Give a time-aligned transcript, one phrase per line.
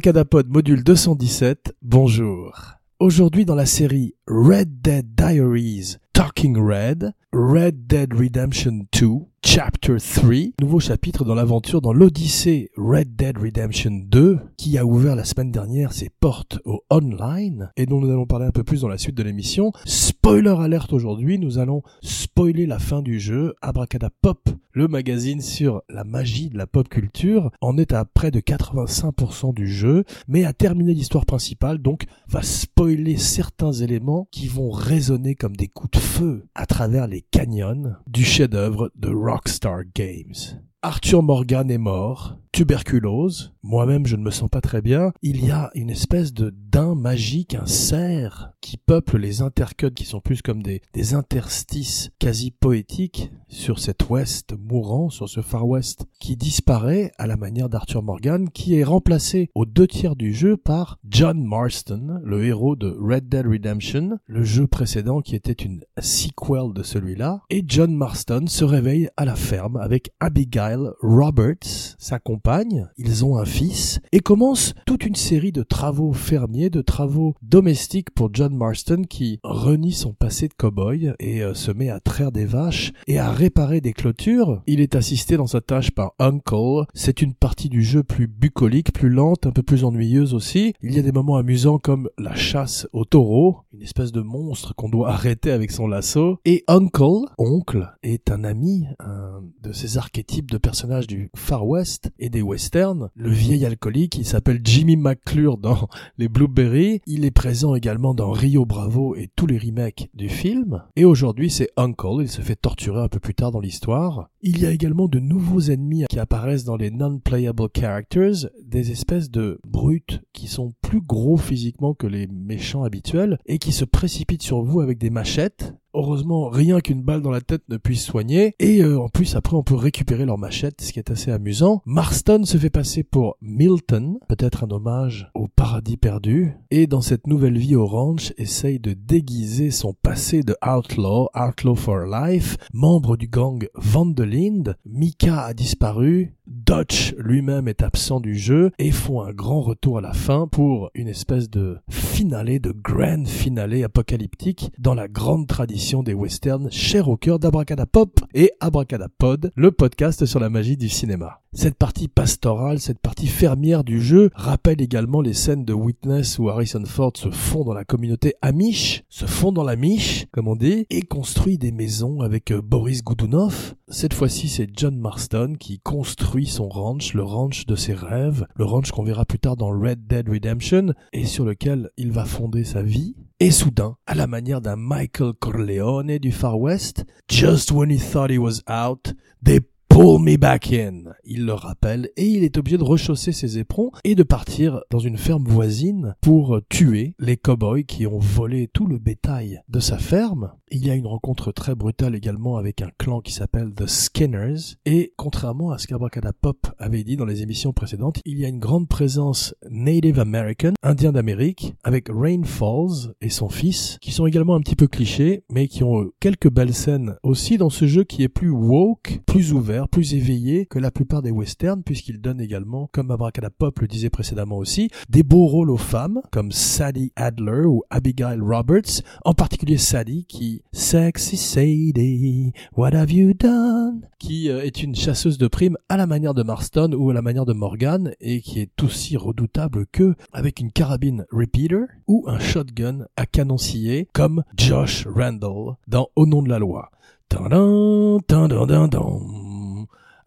[0.00, 2.58] Abracadapod module 217, bonjour.
[3.00, 9.06] Aujourd'hui dans la série Red Dead Diaries Talking Red, Red Dead Redemption 2,
[9.42, 15.16] Chapter 3, nouveau chapitre dans l'aventure dans l'Odyssée Red Dead Redemption 2, qui a ouvert
[15.16, 18.82] la semaine dernière ses portes au online, et dont nous allons parler un peu plus
[18.82, 19.72] dans la suite de l'émission.
[19.86, 23.54] Spoiler alerte aujourd'hui, nous allons spoiler la fin du jeu.
[23.62, 28.40] Abracadapop, le magazine sur la magie de la pop culture, en est à près de
[28.40, 34.70] 85% du jeu, mais a terminé l'histoire principale, donc va spoiler certains éléments qui vont
[34.70, 40.62] résonner comme des coups de feu à travers les canyons du chef-d'œuvre de Rockstar Games.
[40.82, 45.50] Arthur Morgan est mort, tuberculose, moi-même je ne me sens pas très bien, il y
[45.50, 50.40] a une espèce de daim magique, un cerf qui peuple les intercuts qui sont plus
[50.40, 56.36] comme des, des interstices quasi poétiques sur cet ouest mourant, sur ce far west qui
[56.36, 60.98] disparaît à la manière d'Arthur Morgan qui est remplacé aux deux tiers du jeu par
[61.06, 66.72] John Marston, le héros de Red Dead Redemption, le jeu précédent qui était une sequel
[66.74, 70.69] de celui-là, et John Marston se réveille à la ferme avec Abigail
[71.00, 76.70] Roberts, sa compagne, ils ont un fils, et commence toute une série de travaux fermiers,
[76.70, 81.70] de travaux domestiques pour John Marston qui renie son passé de cowboy et euh, se
[81.70, 84.62] met à traire des vaches et à réparer des clôtures.
[84.66, 86.84] Il est assisté dans sa tâche par Uncle.
[86.94, 90.74] C'est une partie du jeu plus bucolique, plus lente, un peu plus ennuyeuse aussi.
[90.82, 94.74] Il y a des moments amusants comme la chasse au taureau, une espèce de monstre
[94.74, 96.38] qu'on doit arrêter avec son lasso.
[96.44, 102.10] Et Uncle, oncle, est un ami, un de ces archétypes de personnages du Far West
[102.18, 103.10] et des westerns.
[103.14, 107.00] Le vieil alcoolique, il s'appelle Jimmy McClure dans les Blueberry.
[107.06, 110.82] Il est présent également dans Rio Bravo et tous les remakes du film.
[110.96, 112.20] Et aujourd'hui, c'est Uncle.
[112.20, 114.28] Il se fait torturer un peu plus tard dans l'histoire.
[114.42, 119.30] Il y a également de nouveaux ennemis qui apparaissent dans les non-playable characters, des espèces
[119.30, 124.42] de brutes qui sont plus gros physiquement que les méchants habituels et qui se précipitent
[124.42, 128.54] sur vous avec des machettes Heureusement, rien qu'une balle dans la tête ne puisse soigner.
[128.60, 131.82] Et euh, en plus, après, on peut récupérer leur machette, ce qui est assez amusant.
[131.84, 136.52] Marston se fait passer pour Milton, peut-être un hommage au paradis perdu.
[136.70, 141.74] Et dans cette nouvelle vie au ranch, essaye de déguiser son passé de outlaw, outlaw
[141.74, 144.76] for life, membre du gang Vandelind.
[144.84, 146.34] Mika a disparu.
[146.50, 150.90] Dutch lui-même est absent du jeu et font un grand retour à la fin pour
[150.94, 157.08] une espèce de finale, de grand finale apocalyptique dans la grande tradition des westerns chers
[157.08, 161.40] au cœur d'Abracadapop et Abracadapod, le podcast sur la magie du cinéma.
[161.52, 166.48] Cette partie pastorale, cette partie fermière du jeu rappelle également les scènes de Witness où
[166.48, 170.54] Harrison Ford se fond dans la communauté Amish, se fond dans la miche, comme on
[170.54, 173.74] dit, et construit des maisons avec euh, Boris Goudounov.
[173.88, 178.64] Cette fois-ci, c'est John Marston qui construit son ranch, le ranch de ses rêves, le
[178.64, 182.64] ranch qu'on verra plus tard dans Red Dead Redemption, et sur lequel il va fonder
[182.64, 183.16] sa vie.
[183.40, 188.30] Et soudain, à la manière d'un Michael Corleone du Far West, just when he thought
[188.30, 191.02] he was out, they Pull me back in.
[191.24, 195.00] Il le rappelle et il est obligé de rechausser ses éperons et de partir dans
[195.00, 199.98] une ferme voisine pour tuer les cowboys qui ont volé tout le bétail de sa
[199.98, 200.52] ferme.
[200.70, 204.76] Il y a une rencontre très brutale également avec un clan qui s'appelle The Skinners
[204.86, 208.60] et contrairement à ce qu'Abracadapop avait dit dans les émissions précédentes, il y a une
[208.60, 214.54] grande présence Native American, indien d'Amérique, avec Rain Falls et son fils, qui sont également
[214.54, 218.22] un petit peu clichés, mais qui ont quelques belles scènes aussi dans ce jeu qui
[218.22, 222.88] est plus woke, plus ouvert plus éveillé que la plupart des westerns, puisqu'il donne également,
[222.92, 227.82] comme Abracadapop le disait précédemment aussi, des beaux rôles aux femmes, comme Sadie Adler ou
[227.90, 234.02] Abigail Roberts, en particulier Sadie, qui, Sexy Sadie, what have you done?
[234.18, 237.22] qui euh, est une chasseuse de primes à la manière de Marston ou à la
[237.22, 242.38] manière de Morgan, et qui est aussi redoutable que avec une carabine repeater ou un
[242.38, 246.90] shotgun à canon scié, comme Josh Randall dans Au nom de la loi.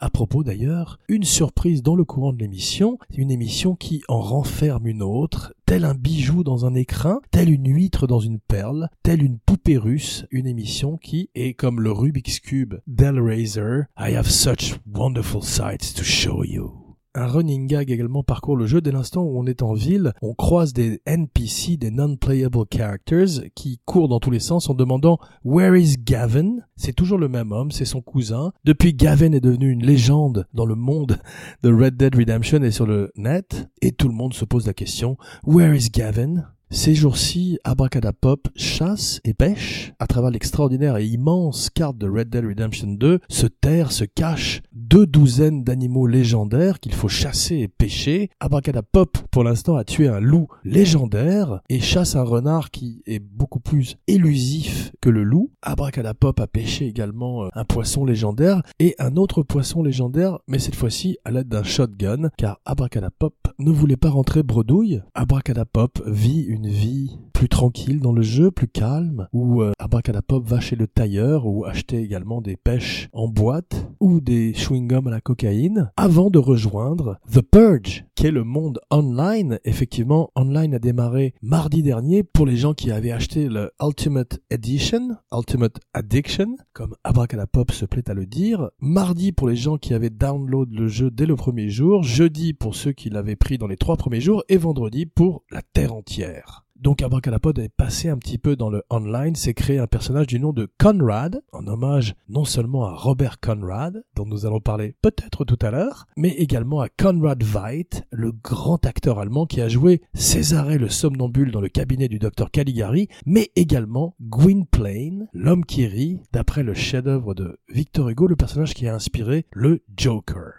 [0.03, 4.85] À propos d'ailleurs, une surprise dans le courant de l'émission, une émission qui en renferme
[4.85, 9.23] une autre, tel un bijou dans un écrin, tel une huître dans une perle, telle
[9.23, 14.75] une poupée russe, une émission qui est comme le Rubik's Cube d'Hellraiser, I have such
[14.93, 16.82] wonderful sights to show you.
[17.15, 20.33] Un running gag également parcourt le jeu dès l'instant où on est en ville, on
[20.33, 25.75] croise des NPC, des non-playable characters, qui courent dans tous les sens en demandant Where
[25.75, 26.57] is Gavin?
[26.75, 28.51] C'est toujours le même homme, c'est son cousin.
[28.63, 31.19] Depuis, Gavin est devenu une légende dans le monde
[31.61, 34.73] de Red Dead Redemption et sur le net, et tout le monde se pose la
[34.73, 35.15] question
[35.45, 36.52] Where is Gavin?
[36.73, 42.43] Ces jours-ci, Abracadapop chasse et pêche à travers l'extraordinaire et immense carte de Red Dead
[42.43, 48.31] Redemption 2, se terre, se cache deux douzaines d'animaux légendaires qu'il faut chasser et pêcher.
[48.39, 53.59] Abracadapop, pour l'instant, a tué un loup légendaire et chasse un renard qui est beaucoup
[53.59, 55.51] plus élusif que le loup.
[55.61, 60.75] Abracadapop a pêché également euh, un poisson légendaire et un autre poisson légendaire, mais cette
[60.75, 65.01] fois-ci à l'aide d'un shotgun, car Abracadapop ne voulait pas rentrer bredouille.
[65.13, 70.59] Abracadapop vit une vie plus tranquille dans le jeu, plus calme, où euh, Abracadapop va
[70.59, 75.19] chez le tailleur ou acheter également des pêches en boîte ou des chewing-gums à la
[75.19, 79.59] cocaïne, avant de rejoindre The Purge, qui est le monde online.
[79.65, 85.17] Effectivement, online a démarré mardi dernier pour les gens qui avaient acheté le Ultimate Edition,
[85.33, 88.69] Ultimate Addiction, comme Abracadapop se plaît à le dire.
[88.79, 92.75] Mardi pour les gens qui avaient download le jeu dès le premier jour, jeudi pour
[92.75, 96.52] ceux qui l'avaient pris dans les trois premiers jours et vendredi pour la terre entière.
[96.75, 100.39] Donc Abracadapod est passé un petit peu dans le online, s'est créé un personnage du
[100.39, 105.45] nom de Conrad, en hommage non seulement à Robert Conrad, dont nous allons parler peut-être
[105.45, 110.01] tout à l'heure, mais également à Conrad Veidt, le grand acteur allemand qui a joué
[110.13, 116.21] Césaré le somnambule dans le cabinet du docteur Caligari, mais également Gwynplaine, l'homme qui rit,
[116.33, 120.53] d'après le chef-d'œuvre de Victor Hugo, le personnage qui a inspiré le Joker.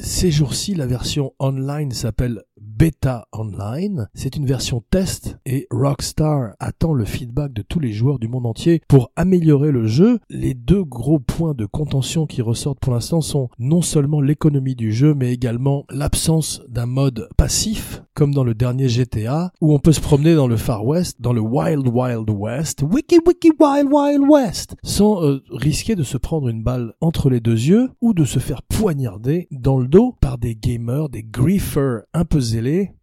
[0.00, 4.08] Ces jours-ci, la version online s'appelle Beta Online.
[4.14, 8.46] C'est une version test et Rockstar attend le feedback de tous les joueurs du monde
[8.46, 10.20] entier pour améliorer le jeu.
[10.30, 14.92] Les deux gros points de contention qui ressortent pour l'instant sont non seulement l'économie du
[14.92, 19.92] jeu, mais également l'absence d'un mode passif, comme dans le dernier GTA, où on peut
[19.92, 24.22] se promener dans le Far West, dans le Wild Wild West, Wiki Wiki Wild Wild
[24.28, 28.24] West, sans euh, risquer de se prendre une balle entre les deux yeux ou de
[28.24, 32.24] se faire poignarder dans le dos par des gamers, des griefers un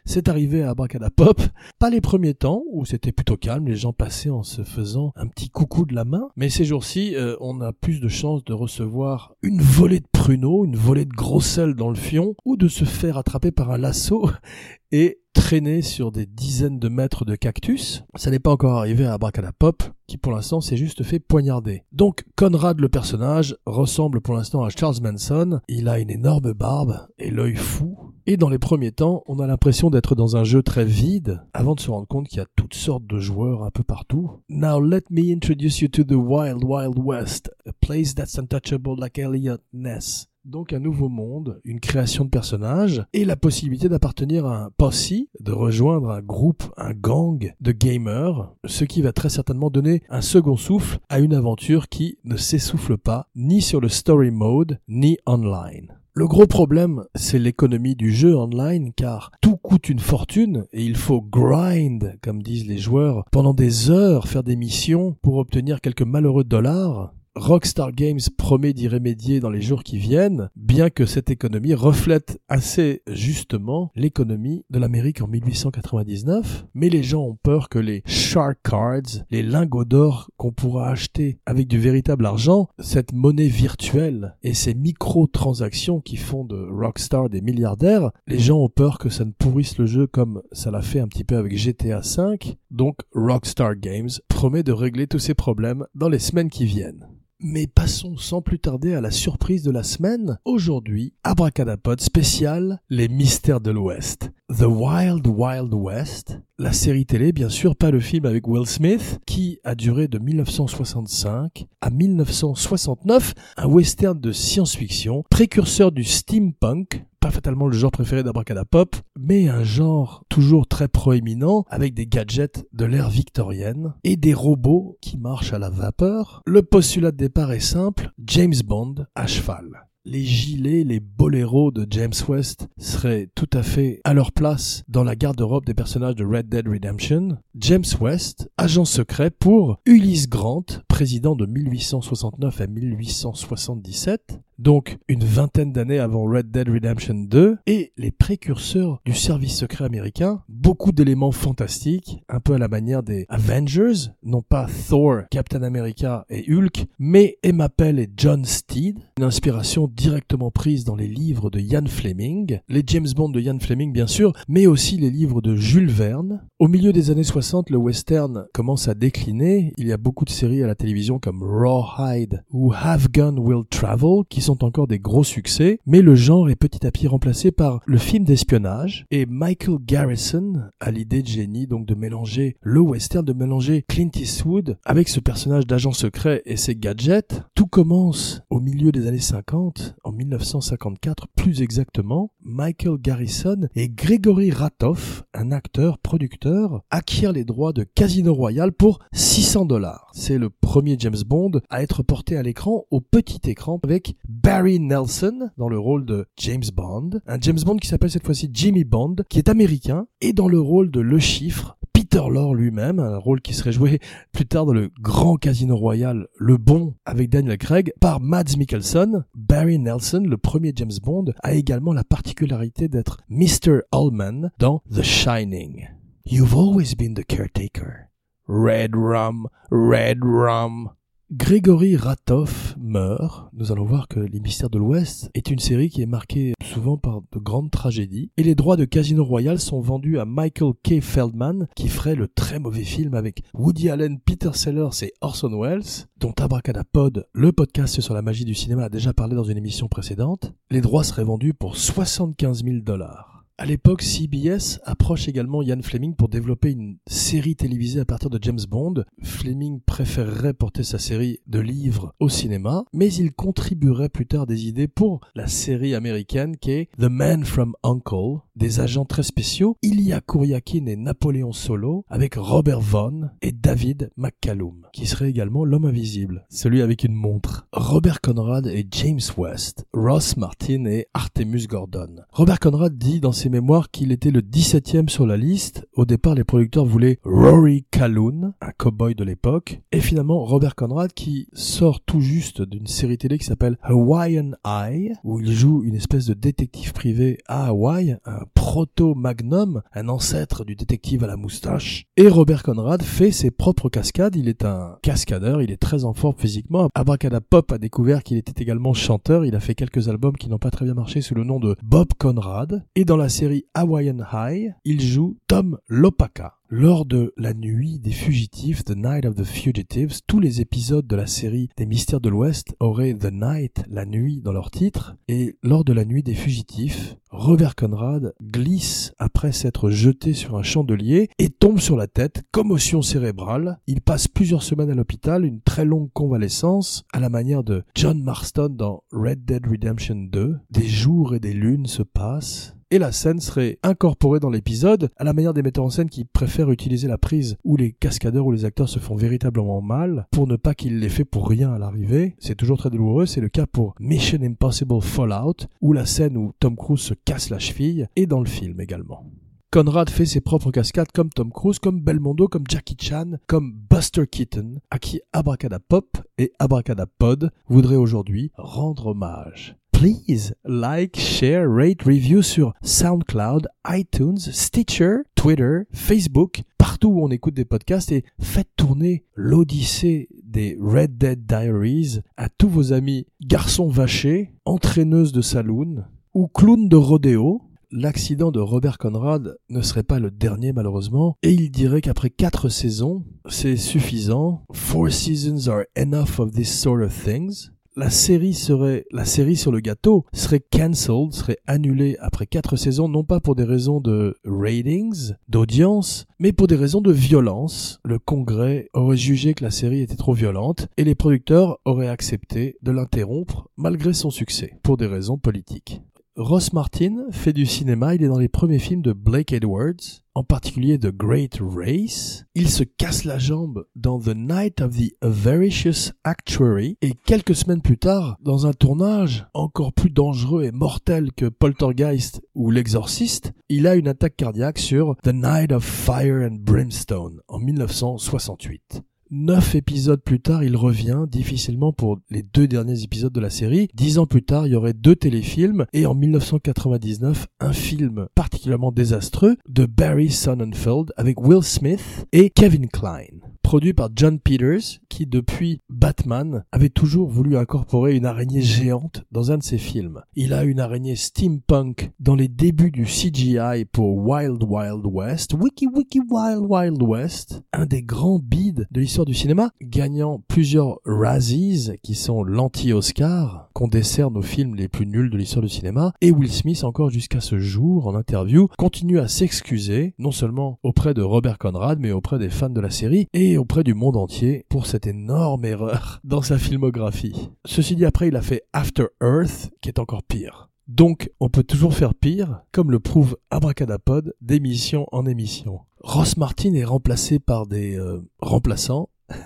[0.06, 1.42] c'est arrivé à Abracadapop.
[1.80, 5.28] Pas les premiers temps, où c'était plutôt calme, les gens passaient en se faisant un
[5.28, 6.30] petit coucou de la main.
[6.36, 10.66] Mais ces jours-ci, euh, on a plus de chances de recevoir une volée de pruneaux,
[10.66, 13.78] une volée de gros sel dans le fion, ou de se faire attraper par un
[13.78, 14.30] lasso
[14.92, 18.04] et traîner sur des dizaines de mètres de cactus.
[18.16, 21.84] Ça n'est pas encore arrivé à Abracadapop, qui pour l'instant s'est juste fait poignarder.
[21.92, 27.07] Donc Conrad le personnage ressemble pour l'instant à Charles Manson, il a une énorme barbe
[27.19, 27.98] et l'œil fou,
[28.29, 31.73] et dans les premiers temps, on a l'impression d'être dans un jeu très vide, avant
[31.73, 34.29] de se rendre compte qu'il y a toutes sortes de joueurs un peu partout.
[34.49, 39.17] Now let me introduce you to the Wild Wild West, a place that's untouchable like
[39.17, 40.27] Elliot Ness.
[40.45, 45.11] Donc un nouveau monde, une création de personnages et la possibilité d'appartenir à un posse,
[45.39, 50.21] de rejoindre un groupe, un gang de gamers, ce qui va très certainement donner un
[50.21, 55.17] second souffle à une aventure qui ne s'essouffle pas ni sur le story mode ni
[55.25, 55.99] online.
[56.13, 60.97] Le gros problème, c'est l'économie du jeu online car tout coûte une fortune et il
[60.97, 66.01] faut grind, comme disent les joueurs, pendant des heures faire des missions pour obtenir quelques
[66.01, 71.29] malheureux dollars Rockstar Games promet d'y remédier dans les jours qui viennent, bien que cette
[71.29, 76.65] économie reflète assez justement l'économie de l'Amérique en 1899.
[76.73, 81.39] Mais les gens ont peur que les shark cards, les lingots d'or qu'on pourra acheter
[81.45, 87.41] avec du véritable argent, cette monnaie virtuelle et ces micro-transactions qui font de Rockstar des
[87.41, 91.00] milliardaires, les gens ont peur que ça ne pourrisse le jeu comme ça l'a fait
[91.00, 92.57] un petit peu avec GTA V.
[92.71, 97.07] Donc Rockstar Games promet de régler tous ces problèmes dans les semaines qui viennent.
[97.41, 100.39] Mais passons sans plus tarder à la surprise de la semaine.
[100.43, 104.31] Aujourd'hui, Abracadapod spécial Les mystères de l'Ouest.
[104.49, 106.38] The Wild Wild West.
[106.57, 110.19] La série télé, bien sûr, pas le film avec Will Smith, qui a duré de
[110.19, 118.23] 1965 à 1969, un western de science-fiction, précurseur du steampunk, pas fatalement le genre préféré
[118.23, 124.33] d'Abracadapop, mais un genre toujours très proéminent avec des gadgets de l'ère victorienne et des
[124.33, 126.41] robots qui marchent à la vapeur.
[126.45, 131.85] Le postulat de départ est simple, James Bond à cheval les gilets, les boléros de
[131.89, 136.25] James West seraient tout à fait à leur place dans la garde-robe des personnages de
[136.25, 137.38] Red Dead Redemption.
[137.55, 145.72] James West, agent secret pour Ulysse Grant, président de 1869 à 1877, donc une vingtaine
[145.72, 151.32] d'années avant Red Dead Redemption 2, et les précurseurs du service secret américain, beaucoup d'éléments
[151.32, 156.88] fantastiques, un peu à la manière des Avengers, non pas Thor, Captain America et Hulk,
[157.00, 161.86] mais Emma Pell et John Steed, une inspiration directement prise dans les livres de Ian
[161.88, 165.89] Fleming, les James Bond de Ian Fleming bien sûr, mais aussi les livres de Jules
[165.89, 166.42] Verne.
[166.60, 170.30] Au milieu des années 60, le western commence à décliner, il y a beaucoup de
[170.30, 175.24] séries à la télévision comme Rawhide ou Have Gun Will Travel qui encore des gros
[175.24, 179.77] succès, mais le genre est petit à petit remplacé par le film d'espionnage et Michael
[179.86, 185.10] Garrison a l'idée de génie donc de mélanger le western, de mélanger Clint Eastwood avec
[185.10, 187.41] ce personnage d'agent secret et ses gadgets.
[187.56, 192.32] Tout commence au milieu des années 50, en 1954 plus exactement.
[192.41, 199.00] Michael Garrison et Gregory Ratoff, un acteur, producteur, acquièrent les droits de Casino Royale pour
[199.13, 200.12] 600 dollars.
[200.13, 204.79] C'est le premier James Bond à être porté à l'écran au petit écran avec Barry
[204.79, 208.86] Nelson dans le rôle de James Bond, un James Bond qui s'appelle cette fois-ci Jimmy
[208.86, 213.17] Bond, qui est américain, et dans le rôle de Le Chiffre, Peter Lorre lui-même, un
[213.17, 214.00] rôle qui serait joué
[214.31, 219.25] plus tard dans le grand Casino Royal, Le Bon, avec Daniel Craig, par Mads Mikkelsen.
[219.36, 223.81] Barry Nelson, le premier James Bond, a également la particularité d'être Mr.
[223.93, 225.88] Ullman dans The Shining.
[226.25, 228.10] You've always been the caretaker.
[228.48, 230.91] Red rum, red rum.
[231.31, 233.51] Grégory Ratoff meurt.
[233.53, 236.98] Nous allons voir que Les Mystères de l'Ouest est une série qui est marquée souvent
[236.98, 238.31] par de grandes tragédies.
[238.38, 241.01] Et les droits de Casino Royale sont vendus à Michael K.
[241.01, 246.07] Feldman, qui ferait le très mauvais film avec Woody Allen, Peter Sellers et Orson Welles,
[246.17, 249.88] dont Abracadapod, le podcast sur la magie du cinéma, a déjà parlé dans une émission
[249.88, 250.55] précédente.
[250.71, 253.38] Les droits seraient vendus pour 75 000 dollars.
[253.62, 258.39] À l'époque, CBS approche également Ian Fleming pour développer une série télévisée à partir de
[258.42, 259.04] James Bond.
[259.22, 264.68] Fleming préférerait porter sa série de livres au cinéma, mais il contribuerait plus tard des
[264.68, 269.78] idées pour la série américaine qui est The Man from Uncle, des agents très spéciaux,
[269.82, 275.86] Ilya Kuryakin et Napoléon Solo, avec Robert Vaughn et David McCallum, qui serait également l'homme
[275.86, 277.68] invisible, celui avec une montre.
[277.72, 282.18] Robert Conrad et James West, Ross Martin et Artemus Gordon.
[282.32, 285.88] Robert Conrad dit dans ses mémoire qu'il était le 17e sur la liste.
[285.94, 291.13] Au départ, les producteurs voulaient Rory Calhoun, un cowboy de l'époque, et finalement Robert Conrad
[291.13, 295.96] qui sort tout juste d'une série télé qui s'appelle Hawaiian Eye, où il joue une
[295.96, 298.18] espèce de détective privé à Hawaï,
[298.53, 302.06] proto-magnum, un ancêtre du détective à la moustache.
[302.18, 306.13] Et Robert Conrad fait ses propres cascades, il est un cascadeur, il est très en
[306.13, 306.89] forme physiquement.
[306.94, 310.60] Abracada Pop a découvert qu'il était également chanteur, il a fait quelques albums qui n'ont
[310.60, 312.86] pas très bien marché sous le nom de Bob Conrad.
[312.96, 316.59] Et dans la série Hawaiian High, il joue Tom Lopaka.
[316.71, 321.15] Lors de La Nuit des Fugitifs, The Night of the Fugitives, tous les épisodes de
[321.15, 325.57] la série des Mystères de l'Ouest auraient The Night, la nuit, dans leur titre, et
[325.63, 331.29] lors de La Nuit des Fugitifs, Robert Conrad glisse après s'être jeté sur un chandelier
[331.39, 333.79] et tombe sur la tête, commotion cérébrale.
[333.88, 338.21] Il passe plusieurs semaines à l'hôpital, une très longue convalescence, à la manière de John
[338.21, 340.59] Marston dans Red Dead Redemption 2.
[340.69, 345.24] Des jours et des lunes se passent, et la scène serait incorporée dans l'épisode à
[345.24, 348.51] la manière des metteurs en scène qui préfèrent utiliser la prise où les cascadeurs ou
[348.51, 351.79] les acteurs se font véritablement mal pour ne pas qu'il les fait pour rien à
[351.79, 352.36] l'arrivée.
[352.39, 353.25] C'est toujours très douloureux.
[353.25, 357.50] C'est le cas pour Mission Impossible Fallout où la scène où Tom Cruise se casse
[357.50, 359.25] la cheville et dans le film également.
[359.72, 364.25] Conrad fait ses propres cascades comme Tom Cruise, comme Belmondo, comme Jackie Chan, comme Buster
[364.25, 372.41] Keaton, à qui Abracadapop et Abracadapod voudraient aujourd'hui rendre hommage please like, share, rate, review
[372.41, 379.25] sur SoundCloud, iTunes, Stitcher, Twitter, Facebook, partout où on écoute des podcasts et faites tourner
[379.36, 386.48] l'odyssée des Red Dead Diaries à tous vos amis garçons vachés, entraîneuses de saloon ou
[386.48, 387.62] clowns de rodéo.
[387.91, 392.70] L'accident de Robert Conrad ne serait pas le dernier malheureusement, et il dirait qu'après quatre
[392.70, 394.63] saisons, c'est suffisant.
[394.72, 399.74] Four seasons are enough of this sort of things la série serait, la série sur
[399.74, 404.38] le gâteau serait cancelled, serait annulée après quatre saisons, non pas pour des raisons de
[404.46, 408.00] ratings, d'audience, mais pour des raisons de violence.
[408.06, 412.77] Le Congrès aurait jugé que la série était trop violente et les producteurs auraient accepté
[412.82, 416.01] de l'interrompre malgré son succès, pour des raisons politiques.
[416.39, 420.46] Ross Martin fait du cinéma, il est dans les premiers films de Blake Edwards, en
[420.46, 422.46] particulier The Great Race.
[422.55, 427.81] Il se casse la jambe dans The Night of the Avaricious Actuary et quelques semaines
[427.81, 433.86] plus tard, dans un tournage encore plus dangereux et mortel que Poltergeist ou L'Exorciste, il
[433.86, 439.03] a une attaque cardiaque sur The Night of Fire and Brimstone en 1968.
[439.31, 443.88] Neuf épisodes plus tard, il revient, difficilement pour les deux derniers épisodes de la série.
[443.93, 448.91] Dix ans plus tard, il y aurait deux téléfilms, et en 1999, un film particulièrement
[448.91, 453.41] désastreux de Barry Sonnenfeld avec Will Smith et Kevin Kline.
[453.69, 459.51] Produit par John Peters, qui depuis Batman avait toujours voulu incorporer une araignée géante dans
[459.51, 460.21] un de ses films.
[460.35, 465.85] Il a une araignée steampunk dans les débuts du CGI pour Wild Wild West, Wiki
[465.85, 471.91] Wiki Wild Wild West, un des grands bids de l'histoire du cinéma, gagnant plusieurs Razzies,
[472.01, 476.31] qui sont l'anti-Oscar, qu'on décerne aux films les plus nuls de l'histoire du cinéma, et
[476.31, 481.21] Will Smith encore jusqu'à ce jour, en interview, continue à s'excuser, non seulement auprès de
[481.21, 484.86] Robert Conrad, mais auprès des fans de la série, et auprès du monde entier, pour
[484.86, 487.50] cette énorme erreur dans sa filmographie.
[487.66, 490.70] Ceci dit, après, il a fait After Earth, qui est encore pire.
[490.88, 495.82] Donc, on peut toujours faire pire, comme le prouve Abracadapod d'émission en émission.
[496.00, 499.10] Ross Martin est remplacé par des euh, remplaçants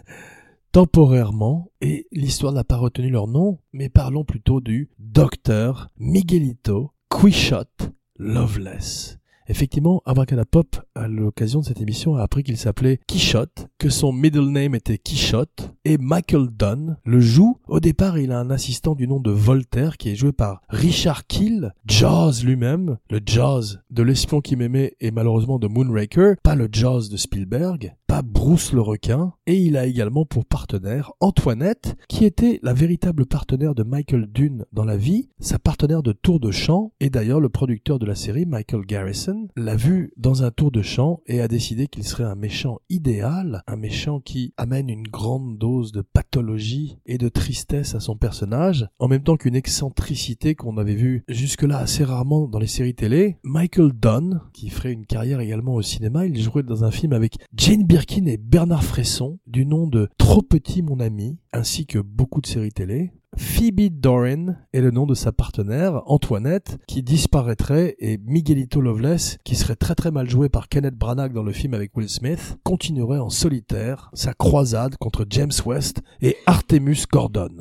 [0.71, 7.91] temporairement, et l'histoire n'a pas retenu leur nom, mais parlons plutôt du docteur Miguelito Quixote
[8.17, 9.19] Loveless.
[9.47, 14.49] Effectivement, Abracadapop, à l'occasion de cette émission, a appris qu'il s'appelait Quichotte, que son middle
[14.49, 17.57] name était Quichotte, et Michael Dunn le joue.
[17.67, 21.27] Au départ, il a un assistant du nom de Voltaire, qui est joué par Richard
[21.27, 26.69] Kill, Jaws lui-même, le Jaws de l'espion qui m'aimait et malheureusement de Moonraker, pas le
[26.71, 32.25] Jaws de Spielberg, pas Bruce le requin, et il a également pour partenaire Antoinette, qui
[32.25, 36.51] était la véritable partenaire de Michael Dunn dans la vie, sa partenaire de tour de
[36.51, 40.71] chant, et d'ailleurs le producteur de la série, Michael Garrison, l'a vu dans un tour
[40.71, 45.07] de chant et a décidé qu'il serait un méchant idéal, un méchant qui amène une
[45.07, 50.55] grande dose de pathologie et de tristesse à son personnage, en même temps qu'une excentricité
[50.55, 53.37] qu'on avait vue jusque-là assez rarement dans les séries télé.
[53.43, 57.37] Michael Dunn, qui ferait une carrière également au cinéma, il jouait dans un film avec
[57.55, 62.41] Jane Birkin et Bernard Fresson, du nom de Trop petit mon ami, ainsi que beaucoup
[62.41, 63.11] de séries télé.
[63.37, 69.55] Phoebe Doran est le nom de sa partenaire, Antoinette, qui disparaîtrait et Miguelito Loveless, qui
[69.55, 73.19] serait très très mal joué par Kenneth Branagh dans le film avec Will Smith, continuerait
[73.19, 77.57] en solitaire sa croisade contre James West et Artemus Gordon.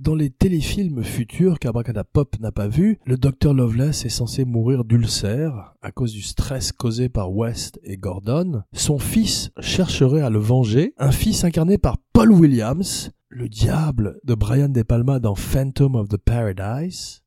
[0.00, 5.74] Dans les téléfilms futurs qu'Abracadapop n'a pas vus, le Dr Loveless est censé mourir d'ulcère
[5.82, 8.62] à cause du stress causé par West et Gordon.
[8.72, 14.34] Son fils chercherait à le venger, un fils incarné par Paul Williams, le diable de
[14.34, 17.22] Brian De Palma dans Phantom of the Paradise.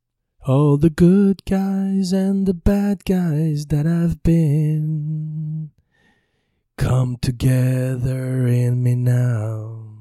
[0.48, 5.70] All the good guys and the bad guys that have been
[6.76, 9.93] come together in me now.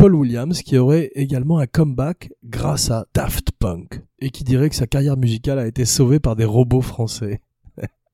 [0.00, 4.74] Paul Williams qui aurait également un comeback grâce à Daft Punk et qui dirait que
[4.74, 7.42] sa carrière musicale a été sauvée par des robots français.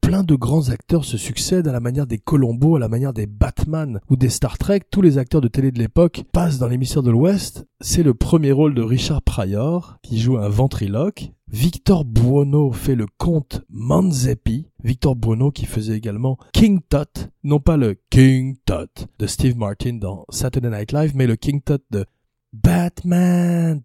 [0.07, 3.27] Plein de grands acteurs se succèdent à la manière des Colombo, à la manière des
[3.27, 4.83] Batman ou des Star Trek.
[4.89, 7.67] Tous les acteurs de télé de l'époque passent dans l'émission de l'Ouest.
[7.81, 13.07] C'est le premier rôle de Richard Pryor qui joue un ventriloque Victor Buono fait le
[13.19, 14.69] comte Manzeppi.
[14.85, 19.95] Victor Buono qui faisait également King Tut, non pas le King Tut de Steve Martin
[19.95, 22.07] dans Saturday Night Live, mais le King Tut de
[22.53, 23.83] Batman.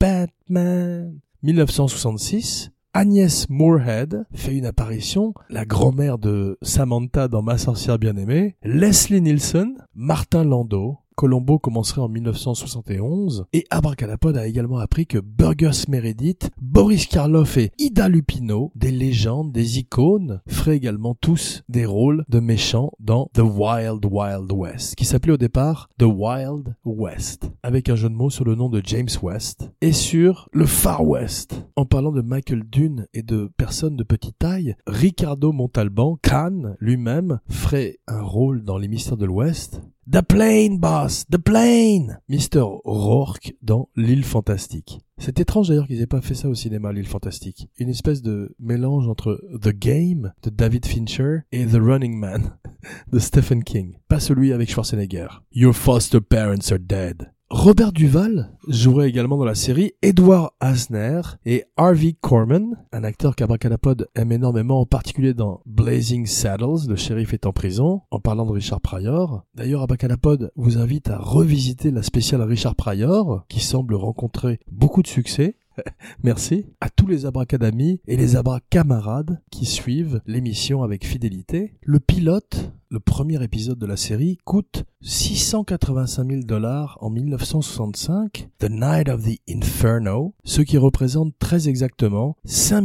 [0.00, 1.20] Batman.
[1.44, 2.72] 1966.
[2.98, 9.74] Agnès Moorhead fait une apparition, la grand-mère de Samantha dans Ma sorcière bien-aimée, Leslie Nielsen,
[9.94, 17.06] Martin Landau, Colombo commencerait en 1971 et Abracadapod a également appris que Burgess Meredith, Boris
[17.06, 22.92] Karloff et Ida Lupino, des légendes, des icônes, feraient également tous des rôles de méchants
[23.00, 28.10] dans The Wild Wild West, qui s'appelait au départ The Wild West, avec un jeu
[28.10, 31.66] de mots sur le nom de James West, et sur le Far West.
[31.76, 37.40] En parlant de Michael Dunn et de personnes de petite taille, Ricardo Montalban, Khan lui-même,
[37.48, 42.80] ferait un rôle dans les mystères de l'Ouest, The plane, boss, the plane Mr.
[42.84, 45.00] Rourke dans L'île fantastique.
[45.18, 47.68] C'est étrange d'ailleurs qu'ils aient pas fait ça au cinéma, L'île fantastique.
[47.76, 52.56] Une espèce de mélange entre The Game de David Fincher et The Running Man
[53.12, 53.96] de Stephen King.
[54.06, 55.26] Pas celui avec Schwarzenegger.
[55.50, 57.32] Your foster parents are dead.
[57.58, 64.08] Robert Duval jouerait également dans la série Edward Asner et Harvey Korman, un acteur qu'Abracadapod
[64.14, 68.52] aime énormément, en particulier dans Blazing Saddles, le shérif est en prison, en parlant de
[68.52, 69.42] Richard Pryor.
[69.54, 75.08] D'ailleurs, Abracadapod vous invite à revisiter la spéciale Richard Pryor, qui semble rencontrer beaucoup de
[75.08, 75.56] succès.
[76.22, 81.74] Merci à tous les abracadamis et les abracamarades qui suivent l'émission avec fidélité.
[81.82, 88.70] Le pilote, le premier épisode de la série, coûte 685 000 dollars en 1965, The
[88.70, 92.84] Night of the Inferno, ce qui représente très exactement 5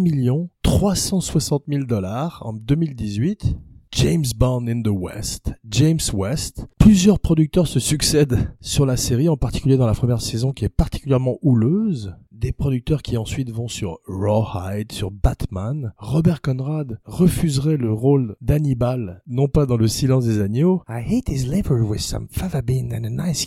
[0.63, 3.57] 360 000 dollars en 2018
[3.91, 6.65] James Bond in the West, James West.
[6.79, 10.69] Plusieurs producteurs se succèdent sur la série, en particulier dans la première saison qui est
[10.69, 12.15] particulièrement houleuse.
[12.31, 15.93] Des producteurs qui ensuite vont sur Rawhide, sur Batman.
[15.97, 20.81] Robert Conrad refuserait le rôle d'Hannibal, non pas dans Le Silence des Agneaux.
[20.89, 23.45] I hate his liver with some fava bean and a nice.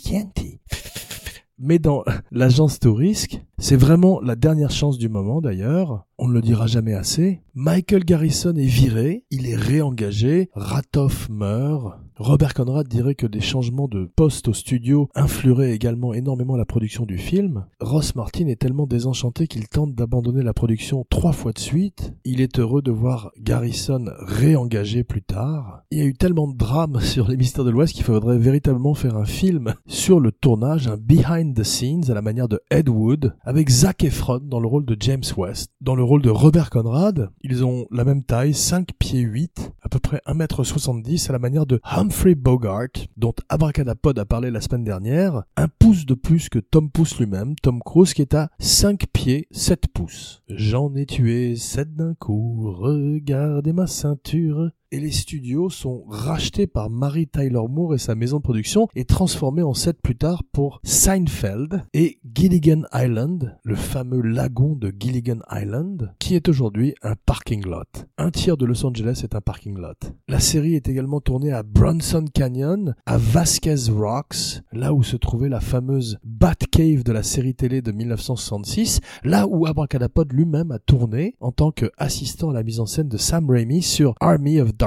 [1.57, 6.05] Mais dans l'agence Tourist, c'est vraiment la dernière chance du moment d'ailleurs.
[6.17, 7.41] On ne le dira jamais assez.
[7.53, 11.99] Michael Garrison est viré, il est réengagé, Ratoff meurt.
[12.17, 17.05] Robert Conrad dirait que des changements de poste au studio influeraient également énormément la production
[17.05, 17.65] du film.
[17.81, 22.13] Ross Martin est tellement désenchanté qu'il tente d'abandonner la production trois fois de suite.
[22.23, 25.81] Il est heureux de voir Garrison réengagé plus tard.
[25.91, 28.93] Il y a eu tellement de drames sur les mystères de l'Ouest qu'il faudrait véritablement
[28.93, 32.87] faire un film sur le tournage, un behind the scenes à la manière de Ed
[32.87, 35.69] Wood, avec Zac Efron dans le rôle de James West.
[35.81, 39.89] Dans le rôle de Robert Conrad, ils ont la même taille, 5 pieds 8, à
[39.89, 44.83] peu près 1m70 à la manière de Humphrey Bogart, dont Abracadapod a parlé la semaine
[44.83, 49.07] dernière, un pouce de plus que Tom Pouce lui-même, Tom Cruise qui est à 5
[49.11, 50.43] pieds 7 pouces.
[50.47, 56.89] J'en ai tué 7 d'un coup, regardez ma ceinture et les studios sont rachetés par
[56.89, 60.79] Mary Tyler Moore et sa maison de production et transformés en set plus tard pour
[60.85, 67.65] Seinfeld et Gilligan Island, le fameux lagon de Gilligan Island, qui est aujourd'hui un parking
[67.65, 68.05] lot.
[68.17, 70.13] Un tiers de Los Angeles est un parking lot.
[70.29, 75.49] La série est également tournée à Bronson Canyon, à Vasquez Rocks, là où se trouvait
[75.49, 81.35] la fameuse Batcave de la série télé de 1966, là où Abracadapod lui-même a tourné
[81.41, 84.84] en tant qu'assistant à la mise en scène de Sam Raimi sur Army of Darkness,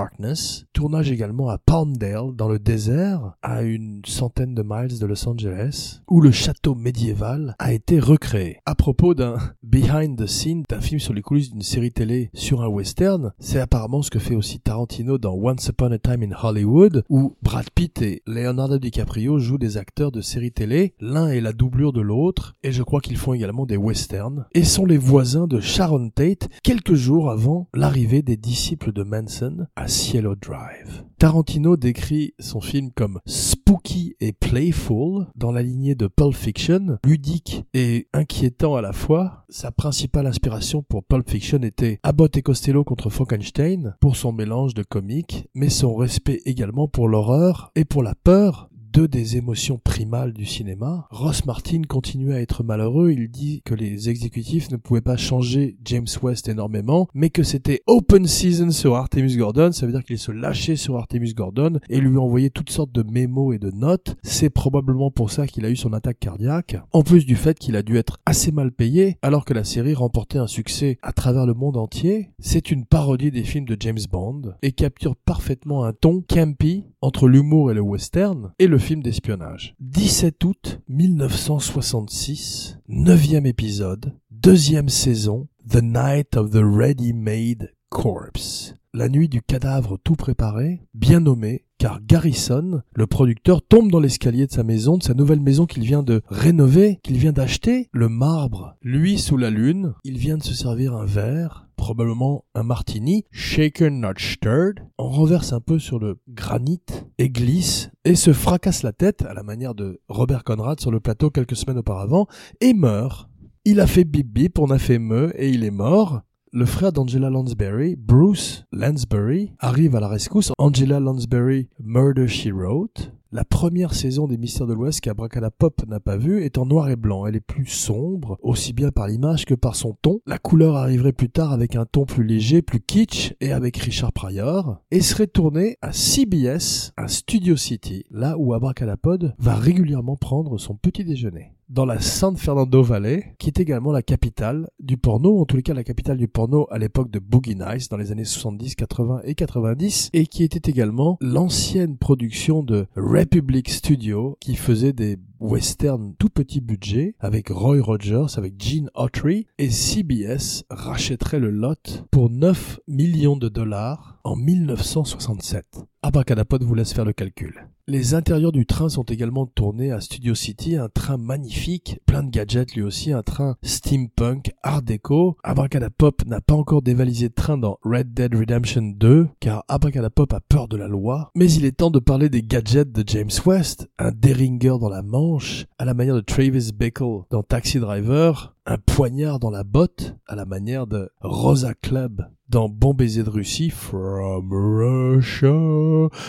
[0.73, 6.01] tournage également à Palmdale, dans le désert, à une centaine de miles de Los Angeles,
[6.09, 8.59] où le château médiéval a été recréé.
[8.65, 12.63] À propos d'un behind the scene, d'un film sur les coulisses d'une série télé sur
[12.63, 16.37] un western, c'est apparemment ce que fait aussi Tarantino dans Once Upon a Time in
[16.41, 21.41] Hollywood, où Brad Pitt et Leonardo DiCaprio jouent des acteurs de série télé, l'un est
[21.41, 24.99] la doublure de l'autre, et je crois qu'ils font également des westerns, et sont les
[24.99, 31.05] voisins de Sharon Tate, quelques jours avant l'arrivée des disciples de Manson, Cielo Drive.
[31.19, 37.65] Tarantino décrit son film comme spooky et playful dans la lignée de Pulp Fiction, ludique
[37.75, 39.45] et inquiétant à la fois.
[39.49, 44.75] Sa principale inspiration pour Pulp Fiction était Abbott et Costello contre Frankenstein pour son mélange
[44.75, 49.79] de comique, mais son respect également pour l'horreur et pour la peur deux des émotions
[49.79, 51.07] primales du cinéma.
[51.13, 55.77] Ross Martin continue à être malheureux, il dit que les exécutifs ne pouvaient pas changer
[55.85, 60.19] James West énormément, mais que c'était open season sur Artemis Gordon, ça veut dire qu'il
[60.19, 64.17] se lâchait sur Artemis Gordon et lui envoyait toutes sortes de mémos et de notes.
[64.25, 67.77] C'est probablement pour ça qu'il a eu son attaque cardiaque, en plus du fait qu'il
[67.77, 71.47] a dû être assez mal payé alors que la série remportait un succès à travers
[71.47, 72.31] le monde entier.
[72.41, 77.29] C'est une parodie des films de James Bond et capture parfaitement un ton campy entre
[77.29, 79.75] l'humour et le western et le film d'espionnage.
[79.81, 88.77] 17 août 1966, neuvième épisode, deuxième saison, The Night of the Ready-Made Corpse.
[88.95, 94.47] La nuit du cadavre tout préparé, bien nommé, car Garrison, le producteur, tombe dans l'escalier
[94.47, 98.09] de sa maison, de sa nouvelle maison qu'il vient de rénover, qu'il vient d'acheter, le
[98.09, 103.25] marbre, lui sous la lune, il vient de se servir un verre, probablement un martini,
[103.31, 106.83] shaken not stirred, en renverse un peu sur le granit
[107.17, 111.01] et glisse et se fracasse la tête à la manière de Robert Conrad sur le
[111.01, 112.27] plateau quelques semaines auparavant
[112.61, 113.31] et meurt.
[113.65, 116.21] Il a fait bip bip, on a fait me et il est mort.
[116.53, 120.53] Le frère d'Angela Lansbury, Bruce Lansbury, arrive à la rescousse.
[120.59, 123.13] Angela Lansbury, Murder She Wrote.
[123.31, 126.97] La première saison des Mystères de l'Ouest qu'Abracadapop n'a pas vue est en noir et
[126.97, 127.27] blanc.
[127.27, 130.23] Elle est plus sombre, aussi bien par l'image que par son ton.
[130.25, 134.15] La couleur arriverait plus tard avec un ton plus léger, plus kitsch et avec Richard
[134.15, 134.79] Pryor.
[134.91, 140.75] Et serait tournée à CBS, à Studio City, là où Abracadapod va régulièrement prendre son
[140.77, 145.45] petit déjeuner dans la San Fernando Valley, qui est également la capitale du porno, en
[145.45, 148.25] tous les cas la capitale du porno à l'époque de Boogie Nights, dans les années
[148.25, 152.87] 70, 80 et 90, et qui était également l'ancienne production de
[153.19, 159.49] Republic Studio, qui faisait des westerns tout petit budget, avec Roy Rogers, avec Gene Autry,
[159.59, 165.88] et CBS rachèterait le lot pour 9 millions de dollars en 1967.
[166.09, 167.69] Abracadapod vous laisse faire le calcul.
[167.87, 172.31] Les intérieurs du train sont également tournés à Studio City, un train magnifique, plein de
[172.31, 175.37] gadgets lui aussi, un train steampunk, art déco.
[175.45, 180.41] Abracadapop n'a pas encore dévalisé de train dans Red Dead Redemption 2, car Abracadapop a
[180.41, 181.31] peur de la loi.
[181.37, 185.03] Mais il est temps de parler des gadgets de James West, un Derringer dans la
[185.03, 190.17] manche, à la manière de Travis Bickle dans Taxi Driver, un poignard dans la botte,
[190.27, 195.53] à la manière de Rosa Club dans Bon baiser de Russie, From Russia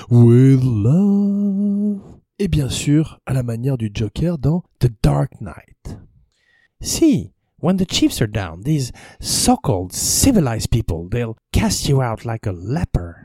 [0.10, 2.00] with love.
[2.40, 6.00] Et bien sûr, à la manière du Joker dans The Dark Knight.
[6.82, 12.48] See, when the chiefs are down, these so-called civilized people, they'll cast you out like
[12.48, 13.16] a leper.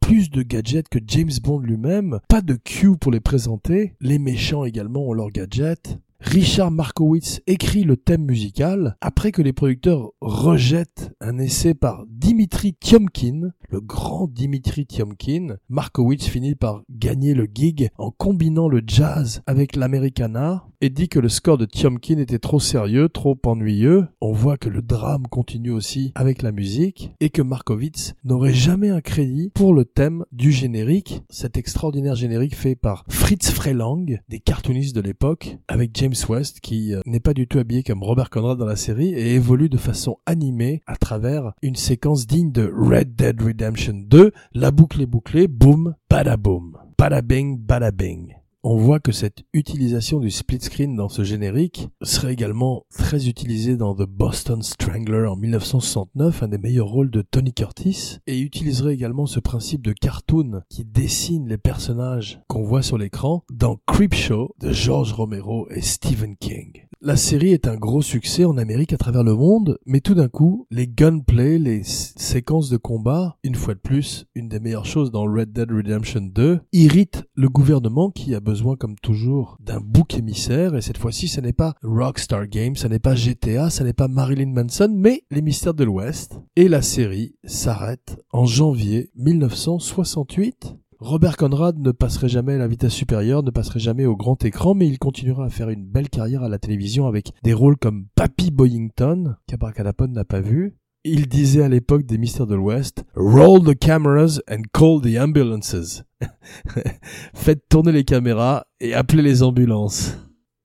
[0.00, 4.64] Plus de gadgets que James Bond lui-même, pas de Q pour les présenter, les méchants
[4.64, 11.12] également ont leurs gadgets, Richard Markowitz écrit le thème musical après que les producteurs rejettent
[11.20, 15.56] un essai par Dimitri Tiomkin, le grand Dimitri Tiomkin.
[15.68, 21.18] Markowitz finit par gagner le gig en combinant le jazz avec l'americana et dit que
[21.18, 24.06] le score de Tiomkin était trop sérieux, trop ennuyeux.
[24.20, 28.90] On voit que le drame continue aussi avec la musique et que Markowitz n'aurait jamais
[28.90, 34.40] un crédit pour le thème du générique, cet extraordinaire générique fait par Fritz Freylang, des
[34.40, 38.30] cartoonistes de l'époque, avec James West qui euh, n'est pas du tout habillé comme Robert
[38.30, 42.72] Conrad dans la série et évolue de façon animée à travers une séquence digne de
[42.74, 49.10] Red Dead Redemption 2, la boucle est bouclée, boum, badaboum, badabing, badabing on voit que
[49.10, 54.62] cette utilisation du split screen dans ce générique serait également très utilisée dans The Boston
[54.62, 59.82] Strangler en 1969, un des meilleurs rôles de Tony Curtis, et utiliserait également ce principe
[59.82, 65.66] de cartoon qui dessine les personnages qu'on voit sur l'écran dans Creepshow de George Romero
[65.70, 66.86] et Stephen King.
[67.00, 70.28] La série est un gros succès en Amérique à travers le monde, mais tout d'un
[70.28, 75.10] coup, les gunplay, les séquences de combat, une fois de plus, une des meilleures choses
[75.10, 80.18] dans Red Dead Redemption 2, irritent le gouvernement qui a besoin, comme toujours, d'un bouc
[80.18, 83.94] émissaire, et cette fois-ci, ce n'est pas Rockstar Games, ce n'est pas GTA, ce n'est
[83.94, 86.38] pas Marilyn Manson, mais les mystères de l'Ouest.
[86.56, 90.76] Et la série s'arrête en janvier 1968.
[91.04, 94.74] Robert Conrad ne passerait jamais à la vitesse supérieure, ne passerait jamais au grand écran,
[94.74, 98.06] mais il continuera à faire une belle carrière à la télévision avec des rôles comme
[98.14, 100.76] Papy Boyington, qu'Abracadapod n'a pas vu.
[101.02, 106.04] Il disait à l'époque des Mystères de l'Ouest, Roll the cameras and call the ambulances.
[107.34, 110.16] Faites tourner les caméras et appelez les ambulances.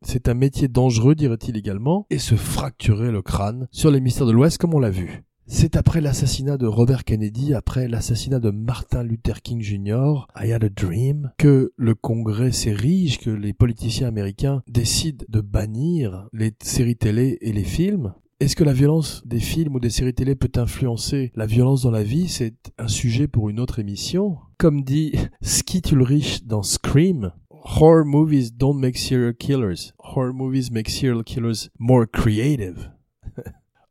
[0.04, 4.34] C'est un métier dangereux, dirait-il également, et se fracturer le crâne sur les Mystères de
[4.34, 5.24] l'Ouest comme on l'a vu.
[5.50, 10.66] C'est après l'assassinat de Robert Kennedy, après l'assassinat de Martin Luther King Jr., I Had
[10.66, 16.98] a Dream, que le Congrès s'érige, que les politiciens américains décident de bannir les séries
[16.98, 18.14] télé et les films.
[18.42, 21.92] Est-ce que la violence des films ou des séries télé peut influencer la violence dans
[21.92, 22.28] la vie?
[22.28, 24.40] C'est un sujet pour une autre émission.
[24.58, 29.94] Comme dit Skit Ulrich dans Scream, Horror movies don't make serial killers.
[29.98, 32.92] Horror movies make serial killers more creative.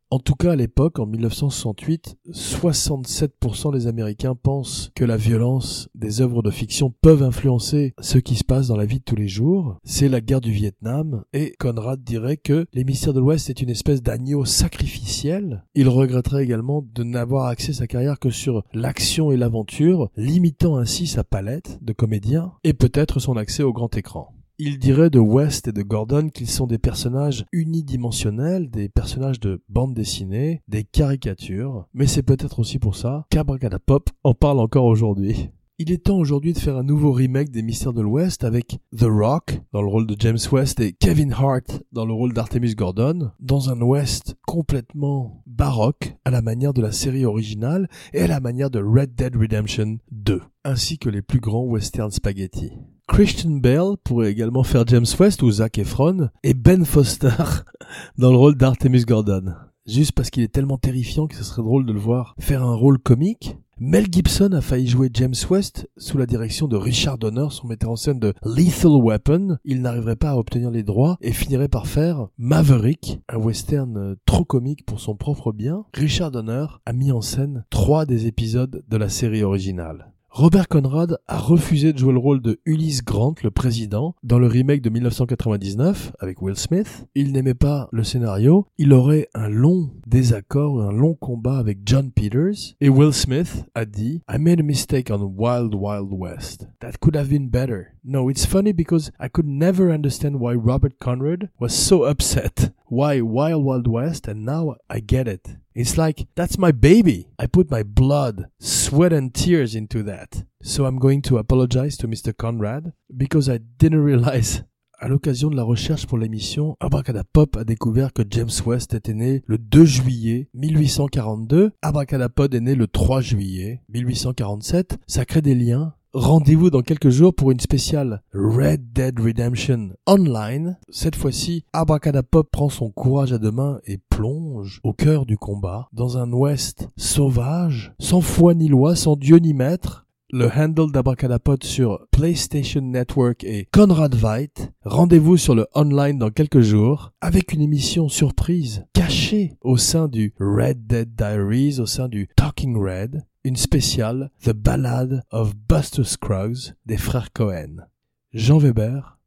[0.09, 6.21] En tout cas, à l'époque, en 1968, 67% des Américains pensent que la violence des
[6.21, 9.27] œuvres de fiction peuvent influencer ce qui se passe dans la vie de tous les
[9.27, 9.75] jours.
[9.83, 13.69] C'est la guerre du Vietnam et Conrad dirait que les mystères de l'Ouest est une
[13.69, 15.65] espèce d'agneau sacrificiel.
[15.75, 21.05] Il regretterait également de n'avoir axé sa carrière que sur l'action et l'aventure, limitant ainsi
[21.07, 24.36] sa palette de comédiens et peut-être son accès au grand écran.
[24.59, 29.61] Il dirait de West et de Gordon qu'ils sont des personnages unidimensionnels, des personnages de
[29.69, 35.51] bande dessinée, des caricatures, mais c'est peut-être aussi pour ça qu'Abracadapop en parle encore aujourd'hui.
[35.77, 39.05] Il est temps aujourd'hui de faire un nouveau remake des Mystères de l'Ouest avec The
[39.05, 43.29] Rock dans le rôle de James West et Kevin Hart dans le rôle d'Artemis Gordon,
[43.39, 48.39] dans un West complètement baroque à la manière de la série originale et à la
[48.39, 52.71] manière de Red Dead Redemption 2, ainsi que les plus grands western spaghetti.
[53.07, 57.29] Christian Bale pourrait également faire James West ou Zac Efron et Ben Foster
[58.17, 59.53] dans le rôle d'Artemis Gordon.
[59.87, 62.75] Juste parce qu'il est tellement terrifiant que ce serait drôle de le voir faire un
[62.75, 63.55] rôle comique.
[63.79, 67.91] Mel Gibson a failli jouer James West sous la direction de Richard Donner, son metteur
[67.91, 69.57] en scène de Lethal Weapon.
[69.63, 74.45] Il n'arriverait pas à obtenir les droits et finirait par faire Maverick, un western trop
[74.45, 75.85] comique pour son propre bien.
[75.93, 80.11] Richard Donner a mis en scène trois des épisodes de la série originale.
[80.29, 84.45] Robert Conrad a refusé de jouer le rôle de Ulysse Grant, le président, dans le
[84.45, 87.07] remake de 1999 avec Will Smith.
[87.15, 88.67] Il n'aimait pas le scénario.
[88.77, 92.75] Il aurait un long désaccord, un long combat avec John Peters.
[92.81, 96.67] Et Will Smith a dit I made a mistake on Wild Wild West.
[96.81, 97.87] That could have been better.
[98.09, 102.71] No, it's funny because I could never understand why Robert Conrad was so upset.
[102.85, 104.29] Why Wild Wild West?
[104.29, 105.57] And now I get it.
[105.75, 107.27] It's like, that's my baby.
[107.37, 110.45] I put my blood, sweat and tears into that.
[110.61, 112.31] So I'm going to apologize to Mr.
[112.35, 114.63] Conrad because I didn't realize
[114.99, 119.43] À l'occasion de la recherche pour l'émission, Abracadapop a découvert que James West était né
[119.45, 121.71] le 2 juillet 1842.
[121.83, 124.97] Abracadapod est né le 3 juillet 1847.
[125.05, 130.77] Ça crée des liens rendez-vous dans quelques jours pour une spéciale Red Dead Redemption Online.
[130.89, 135.87] Cette fois-ci, Abracadapop prend son courage à deux mains et plonge au cœur du combat,
[135.93, 141.63] dans un ouest sauvage, sans foi ni loi, sans dieu ni maître, le handle d'Abracadapod
[141.63, 144.71] sur PlayStation Network et Conrad Veidt.
[144.83, 150.33] Rendez-vous sur le online dans quelques jours avec une émission surprise cachée au sein du
[150.39, 156.73] Red Dead Diaries, au sein du Talking Red, une spéciale The Ballad of Buster Scruggs
[156.85, 157.87] des frères Cohen.
[158.33, 159.17] Jean Weber,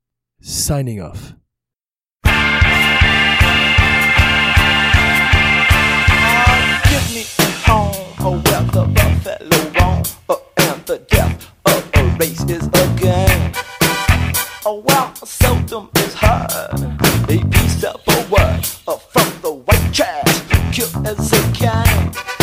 [0.42, 1.32] signing off.
[10.92, 10.98] A
[11.64, 13.52] of a race is a game.
[14.66, 21.32] Oh, well, seldom is heard a peaceable word uh, from the white trash, cute as
[21.32, 22.39] a can.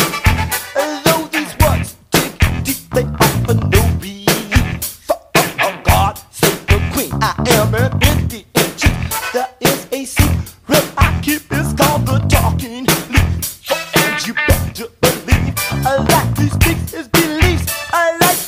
[2.98, 4.84] They often no relief.
[5.06, 8.44] For oh, oh God, save the queen, I am an Indian
[8.76, 9.32] chief.
[9.32, 13.70] There is a secret I keep, it's called the talking leaf.
[14.02, 15.54] And you better believe
[15.86, 17.66] I like he speaks his beliefs.
[17.92, 18.47] I like